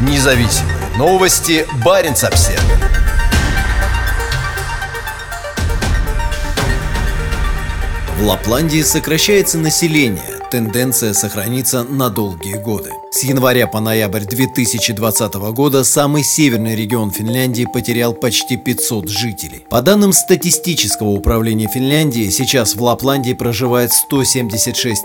Независимые 0.00 0.76
новости. 0.96 1.66
Барин 1.84 2.12
обсерва 2.12 2.62
В 8.18 8.22
Лапландии 8.22 8.82
сокращается 8.82 9.58
население. 9.58 10.33
Тенденция 10.54 11.14
сохранится 11.14 11.82
на 11.82 12.10
долгие 12.10 12.54
годы. 12.54 12.92
С 13.10 13.24
января 13.24 13.66
по 13.66 13.80
ноябрь 13.80 14.24
2020 14.24 15.34
года 15.34 15.82
самый 15.82 16.22
северный 16.22 16.76
регион 16.76 17.10
Финляндии 17.10 17.66
потерял 17.72 18.14
почти 18.14 18.56
500 18.56 19.08
жителей. 19.08 19.66
По 19.68 19.82
данным 19.82 20.12
статистического 20.12 21.08
управления 21.08 21.66
Финляндии, 21.66 22.30
сейчас 22.30 22.76
в 22.76 22.82
Лапландии 22.84 23.32
проживает 23.32 23.92
176 23.92 25.02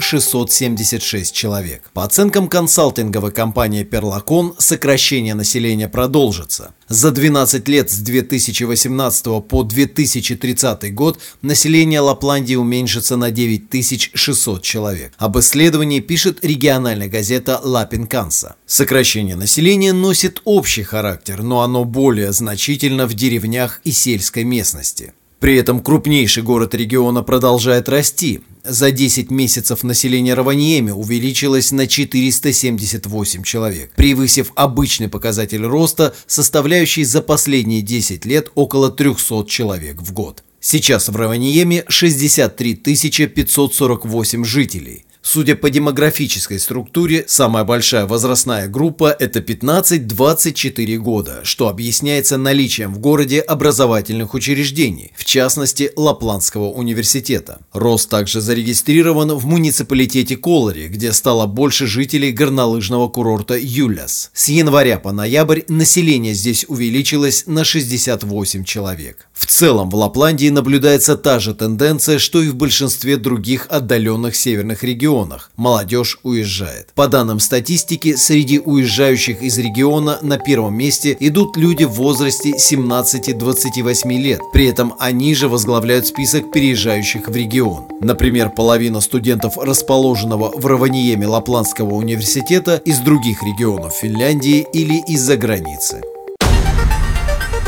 676 0.00 1.34
человек. 1.34 1.84
По 1.92 2.02
оценкам 2.02 2.48
консалтинговой 2.48 3.30
компании 3.30 3.84
Perlacon, 3.84 4.54
сокращение 4.58 5.34
населения 5.34 5.88
продолжится. 5.88 6.74
За 6.88 7.12
12 7.12 7.68
лет 7.68 7.90
с 7.92 7.98
2018 7.98 9.24
по 9.48 9.62
2030 9.62 10.92
год 10.92 11.20
население 11.42 12.00
Лапландии 12.00 12.56
уменьшится 12.56 13.16
на 13.16 13.30
9600 13.30 14.62
человек. 14.62 14.79
Об 15.18 15.38
исследовании 15.38 16.00
пишет 16.00 16.44
региональная 16.44 17.08
газета 17.08 17.60
Лапинканса. 17.62 18.56
Сокращение 18.66 19.36
населения 19.36 19.92
носит 19.92 20.40
общий 20.44 20.82
характер, 20.82 21.42
но 21.42 21.62
оно 21.62 21.84
более 21.84 22.32
значительно 22.32 23.06
в 23.06 23.14
деревнях 23.14 23.80
и 23.84 23.92
сельской 23.92 24.44
местности. 24.44 25.12
При 25.40 25.56
этом 25.56 25.80
крупнейший 25.80 26.42
город 26.42 26.74
региона 26.74 27.22
продолжает 27.22 27.88
расти. 27.88 28.40
За 28.62 28.90
10 28.90 29.30
месяцев 29.30 29.82
население 29.82 30.34
Раваньеми 30.34 30.90
увеличилось 30.90 31.72
на 31.72 31.86
478 31.86 33.42
человек, 33.42 33.90
превысив 33.96 34.52
обычный 34.54 35.08
показатель 35.08 35.64
роста, 35.64 36.14
составляющий 36.26 37.04
за 37.04 37.22
последние 37.22 37.80
10 37.80 38.26
лет 38.26 38.50
около 38.54 38.90
300 38.90 39.46
человек 39.46 40.02
в 40.02 40.12
год. 40.12 40.44
Сейчас 40.62 41.08
в 41.08 41.16
Раваньеме 41.16 41.84
63 41.88 42.74
548 42.74 44.44
жителей. 44.44 45.06
Судя 45.22 45.54
по 45.54 45.68
демографической 45.70 46.58
структуре, 46.58 47.24
самая 47.28 47.64
большая 47.64 48.06
возрастная 48.06 48.68
группа– 48.68 49.14
это 49.18 49.40
15-24 49.40 50.96
года, 50.96 51.40
что 51.44 51.68
объясняется 51.68 52.38
наличием 52.38 52.94
в 52.94 52.98
городе 52.98 53.40
образовательных 53.40 54.32
учреждений, 54.34 55.12
в 55.14 55.26
частности 55.26 55.92
Лапландского 55.94 56.70
университета. 56.70 57.60
Рост 57.72 58.08
также 58.08 58.40
зарегистрирован 58.40 59.34
в 59.34 59.44
муниципалитете 59.44 60.36
Колори, 60.36 60.88
где 60.88 61.12
стало 61.12 61.46
больше 61.46 61.86
жителей 61.86 62.32
горнолыжного 62.32 63.08
курорта 63.08 63.58
Юляс. 63.60 64.30
С 64.32 64.48
января 64.48 64.98
по 64.98 65.12
ноябрь 65.12 65.62
население 65.68 66.32
здесь 66.32 66.64
увеличилось 66.66 67.44
на 67.46 67.64
68 67.64 68.64
человек. 68.64 69.28
В 69.40 69.46
целом 69.46 69.88
в 69.88 69.94
Лапландии 69.94 70.50
наблюдается 70.50 71.16
та 71.16 71.38
же 71.38 71.54
тенденция, 71.54 72.18
что 72.18 72.42
и 72.42 72.50
в 72.50 72.56
большинстве 72.56 73.16
других 73.16 73.66
отдаленных 73.70 74.36
северных 74.36 74.84
регионах 74.84 75.50
молодежь 75.56 76.18
уезжает. 76.22 76.90
По 76.94 77.08
данным 77.08 77.40
статистики, 77.40 78.16
среди 78.16 78.58
уезжающих 78.58 79.42
из 79.42 79.56
региона 79.56 80.18
на 80.20 80.36
первом 80.36 80.76
месте 80.76 81.16
идут 81.18 81.56
люди 81.56 81.84
в 81.84 81.92
возрасте 81.92 82.50
17-28 82.50 84.18
лет. 84.18 84.40
При 84.52 84.66
этом 84.66 84.94
они 85.00 85.34
же 85.34 85.48
возглавляют 85.48 86.06
список 86.06 86.52
переезжающих 86.52 87.26
в 87.26 87.34
регион. 87.34 87.88
Например, 88.02 88.50
половина 88.50 89.00
студентов, 89.00 89.56
расположенного 89.56 90.52
в 90.54 90.66
Раваниеме 90.66 91.26
Лапландского 91.26 91.94
университета, 91.94 92.76
из 92.84 92.98
других 92.98 93.42
регионов 93.42 93.94
Финляндии 93.94 94.66
или 94.74 95.02
из-за 95.08 95.38
границы. 95.38 96.02